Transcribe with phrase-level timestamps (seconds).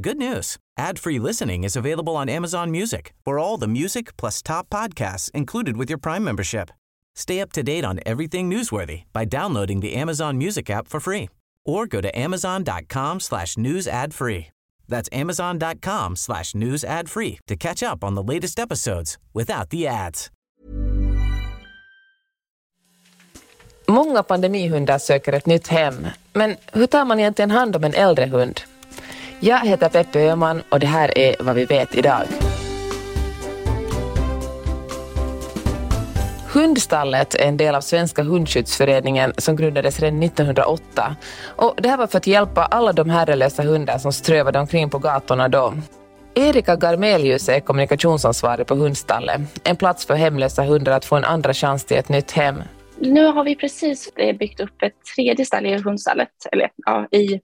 [0.00, 0.56] Good news.
[0.78, 5.76] Ad-free listening is available on Amazon Music for all the music plus top podcasts included
[5.76, 6.70] with your Prime membership.
[7.14, 11.28] Stay up to date on everything newsworthy by downloading the Amazon Music app for free
[11.66, 14.46] or go to amazon.com slash news ad free.
[14.88, 19.86] That's amazon.com slash news ad free to catch up on the latest episodes without the
[19.86, 20.30] ads.
[23.86, 26.08] Många pandemihundar söker ett nytt hem.
[26.32, 28.60] Men hur tar man egentligen hand om en äldre hund?
[29.44, 32.22] Jag heter Peppe Öhman och det här är vad vi vet idag.
[36.52, 41.16] Hundstallet är en del av Svenska hundskyddsföreningen som grundades redan 1908.
[41.56, 44.98] Och det här var för att hjälpa alla de herrelösa hundar som strövade omkring på
[44.98, 45.74] gatorna då.
[46.34, 51.54] Erika Garmelius är kommunikationsansvarig på Hundstallet, en plats för hemlösa hundar att få en andra
[51.54, 52.62] chans till ett nytt hem.
[52.98, 57.40] Nu har vi precis byggt upp ett tredje stall i Hundstallet, eller ja, i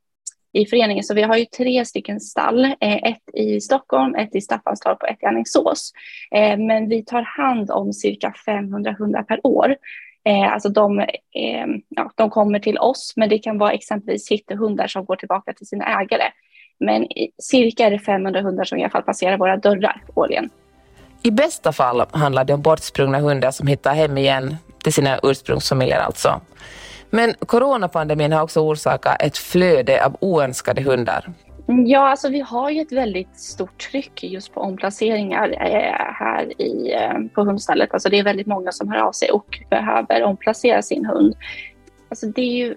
[0.53, 1.05] i föreningen.
[1.05, 5.09] Så vi har ju tre stycken stall, eh, ett i Stockholm, ett i Staffanstorp och
[5.09, 5.93] ett i Alingsås.
[6.31, 9.77] Eh, men vi tar hand om cirka 500 hundar per år.
[10.25, 11.07] Eh, alltså de,
[11.89, 15.67] ja, de kommer till oss, men det kan vara exempelvis hittehundar som går tillbaka till
[15.67, 16.25] sina ägare.
[16.81, 17.07] Men
[17.43, 20.51] cirka är det 500 hundar som i alla fall passerar våra dörrar årligen.
[21.23, 25.99] I bästa fall handlar det om bortsprungna hundar som hittar hem igen till sina ursprungsfamiljer
[25.99, 26.41] alltså.
[27.11, 31.33] Men coronapandemin har också orsakat ett flöde av oönskade hundar.
[31.87, 36.93] Ja, alltså vi har ju ett väldigt stort tryck just på omplaceringar eh, här i,
[36.93, 37.93] eh, på hundstallet.
[37.93, 41.35] Alltså det är väldigt många som hör av sig och behöver omplacera sin hund.
[42.09, 42.75] Alltså det är ju,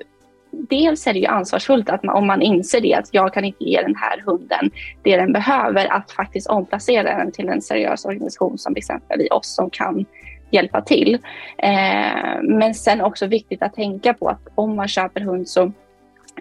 [0.52, 3.63] dels är det ju ansvarsfullt att man, om man inser det, att jag kan inte
[3.63, 4.72] ge den här hunden
[5.03, 9.56] det den behöver, att faktiskt omplacera den till en seriös organisation som exempel i oss
[9.56, 10.06] som kan
[10.51, 11.13] hjälpa till.
[11.57, 15.71] Eh, men sen också viktigt att tänka på att om man köper hund så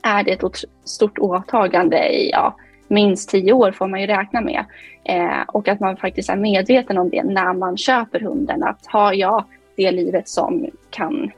[0.03, 2.57] är det ett stort åtagande i ja,
[2.89, 4.65] minst tio år får man ju räkna med.
[5.05, 8.63] Eh, och att man faktiskt är medveten om det när man köper hunden.
[8.63, 9.45] Att har jag
[9.77, 11.31] det livet som kan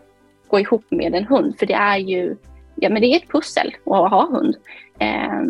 [0.48, 1.58] gå ihop med en hund?
[1.58, 2.36] För det är ju
[2.75, 4.56] ja, men det är ett pussel att ha hund.
[4.98, 5.40] Eh,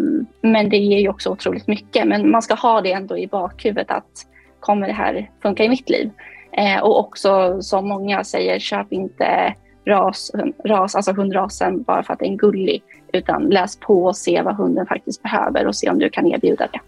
[0.41, 2.07] men det ger ju också otroligt mycket.
[2.07, 4.27] Men man ska ha det ändå i bakhuvudet att
[4.61, 6.11] kommer det här funka i mitt liv?
[6.53, 9.55] Eh, och också som många säger, köp inte
[9.87, 10.33] ras,
[10.65, 12.83] ras, alltså hundrasen bara för att den är gullig.
[13.13, 16.69] Utan läs på och se vad hunden faktiskt behöver och se om du kan erbjuda
[16.73, 16.81] det.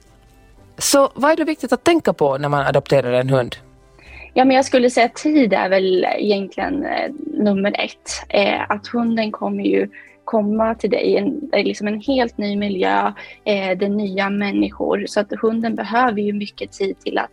[0.78, 3.56] Så vad är det viktigt att tänka på när man adopterar en hund?
[4.34, 8.10] Ja, men jag skulle säga att tid är väl egentligen eh, nummer ett.
[8.28, 9.88] Eh, att hunden kommer ju
[10.24, 13.06] komma till dig i en, liksom en helt ny miljö,
[13.44, 15.04] eh, det är nya människor.
[15.06, 17.30] Så att hunden behöver ju mycket tid till att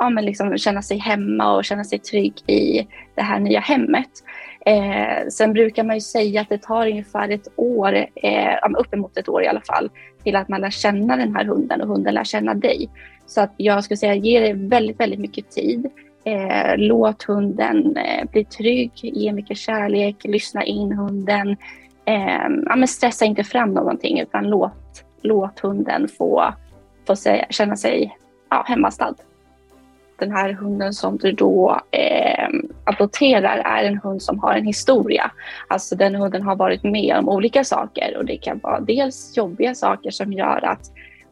[0.00, 4.10] ja, men liksom känna sig hemma och känna sig trygg i det här nya hemmet.
[4.66, 9.28] Eh, sen brukar man ju säga att det tar ungefär ett år, eh, uppemot ett
[9.28, 9.90] år i alla fall,
[10.24, 12.88] till att man lär känna den här hunden och hunden lär känna dig.
[13.26, 15.90] Så att jag skulle säga ge det väldigt, väldigt mycket tid.
[16.24, 21.56] Eh, låt hunden eh, bli trygg, ge mycket kärlek, lyssna in hunden.
[22.04, 26.54] Eh, ja, men stressa inte fram någonting utan låt, låt hunden få,
[27.06, 28.16] få säga, känna sig
[28.50, 29.14] ja, hemmastad
[30.18, 32.48] den här hunden som du då eh,
[32.84, 35.30] adopterar är en hund som har en historia.
[35.68, 39.74] Alltså den hunden har varit med om olika saker och det kan vara dels jobbiga
[39.74, 40.80] saker som gör att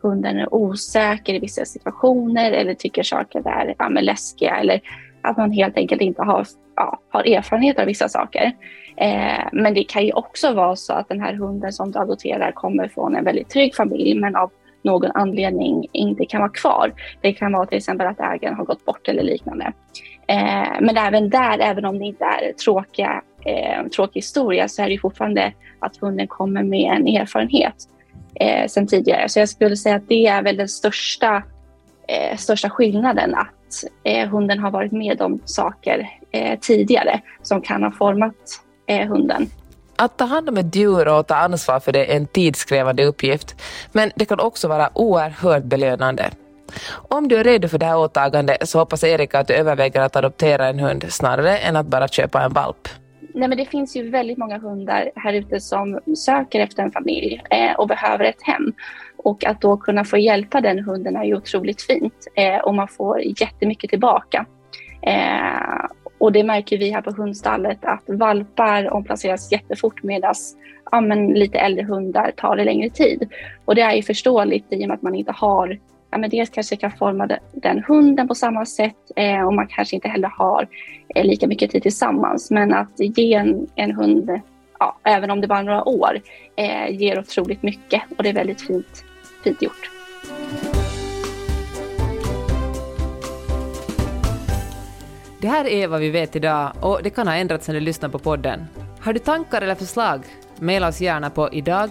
[0.03, 4.81] hunden är osäker i vissa situationer eller tycker saker är ja, läskiga eller
[5.23, 6.47] att man helt enkelt inte har,
[6.77, 8.53] ja, har erfarenhet av vissa saker.
[8.97, 12.53] Eh, men det kan ju också vara så att den här hunden som du adopterar
[12.53, 14.51] kommer från en väldigt trygg familj men av
[14.87, 16.93] någon anledning inte kan vara kvar.
[17.21, 19.73] Det kan vara till exempel att ägaren har gått bort eller liknande.
[20.29, 24.89] Eh, men även där, även om det inte är tråkiga, eh, tråkig historia, så är
[24.89, 27.75] det fortfarande att hunden kommer med en erfarenhet
[28.35, 29.29] eh, sen tidigare.
[29.29, 31.43] Så jag skulle säga att det är väl den största,
[32.09, 37.83] eh, största skillnaden, att eh, hunden har varit med om saker eh, tidigare som kan
[37.83, 38.35] ha format
[38.87, 39.47] eh, hunden.
[39.99, 43.55] Att ta hand om ett djur och ta ansvar för det är en tidskrävande uppgift,
[43.93, 46.31] men det kan också vara oerhört belönande.
[46.93, 50.17] Om du är redo för det här åtagandet så hoppas Erika att du överväger att
[50.17, 52.89] adoptera en hund snarare än att bara köpa en valp.
[53.35, 57.43] Nej, men det finns ju väldigt många hundar här ute som söker efter en familj
[57.51, 58.73] eh, och behöver ett hem.
[59.17, 62.89] Och att då kunna få hjälpa den hunden är ju otroligt fint eh, och man
[62.89, 64.47] får jättemycket tillbaka.
[65.03, 65.87] Eh,
[66.19, 70.35] och det märker vi här på hundstallet att valpar omplaceras jättefort medan
[70.91, 71.01] ja,
[71.35, 73.29] lite äldre hundar tar det längre tid.
[73.65, 75.79] Och det är ju förståeligt i och med att man inte har
[76.11, 79.97] Ja, men dels kanske kan forma den hunden på samma sätt eh, och man kanske
[79.97, 80.69] inte heller har
[81.15, 82.51] eh, lika mycket tid tillsammans.
[82.51, 84.41] Men att ge en, en hund,
[84.79, 86.21] ja, även om det bara är några år,
[86.57, 89.05] eh, ger otroligt mycket och det är väldigt fint,
[89.45, 89.96] fint gjort.
[95.39, 98.09] Det här är vad vi vet idag och det kan ha ändrats när du lyssnar
[98.09, 98.67] på podden.
[99.01, 100.23] Har du tankar eller förslag?
[100.61, 101.91] Maila oss gärna på idag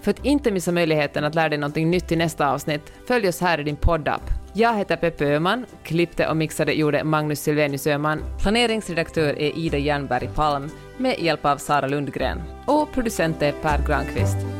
[0.00, 3.40] För att inte missa möjligheten att lära dig något nytt i nästa avsnitt, följ oss
[3.40, 4.22] här i din poddapp.
[4.52, 10.28] Jag heter Peppe Öhman, klippte och mixade gjorde Magnus Silvenius Öhman, planeringsredaktör är Ida Jernberg
[10.34, 14.59] Palm med hjälp av Sara Lundgren och producent är Per Granqvist.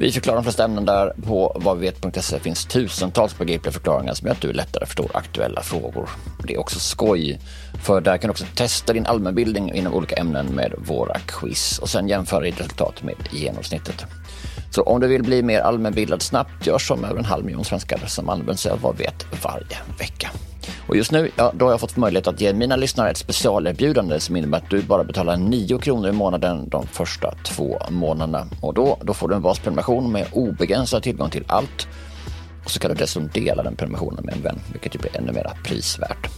[0.00, 1.12] Vi förklarar de flesta ämnen där.
[1.26, 6.08] På vadvivet.se finns tusentals begripliga förklaringar som gör att du lättare förstår aktuella frågor.
[6.46, 7.40] Det är också skoj,
[7.82, 11.88] för där kan du också testa din allmänbildning inom olika ämnen med våra quiz och
[11.88, 14.04] sen jämföra ditt resultat med genomsnittet.
[14.70, 17.98] Så om du vill bli mer allmänbildad snabbt, gör som över en halv miljon svenskar
[18.06, 20.30] som använder sig av Vad vet varje vecka.
[20.88, 24.20] Och just nu, ja, då har jag fått möjlighet att ge mina lyssnare ett specialerbjudande
[24.20, 28.46] som innebär att du bara betalar 9 kronor i månaden de första två månaderna.
[28.60, 31.88] Och då, då får du en VAS-prenumeration med obegränsad tillgång till allt.
[32.64, 35.32] Och så kan du dessutom dela den prenumerationen med en vän, vilket ju blir ännu
[35.32, 36.37] mer prisvärt.